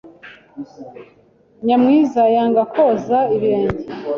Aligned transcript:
Nyamwiza 1.65 2.21
yanga 2.35 2.63
koza 2.73 3.19
ibirenge. 3.35 3.83